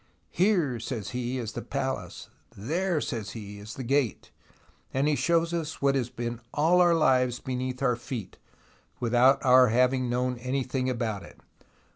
'Here,' 0.31 0.79
says 0.79 1.09
he,' 1.09 1.37
is 1.37 1.51
the 1.51 1.61
palace; 1.61 2.29
there,' 2.57 2.99
says 3.01 3.33
he,' 3.37 3.59
is 3.59 3.75
the 3.75 3.83
gate;' 3.83 4.31
and 4.95 5.07
he 5.07 5.15
shows 5.15 5.53
us 5.53 5.79
what 5.79 5.93
has 5.93 6.09
been 6.09 6.41
all 6.55 6.81
our 6.81 6.95
lives 6.95 7.39
beneath 7.39 7.83
our 7.83 7.95
feet, 7.95 8.39
without 8.99 9.45
our 9.45 9.67
having 9.67 10.09
known 10.09 10.39
anything 10.39 10.89
about 10.89 11.21
it. 11.21 11.39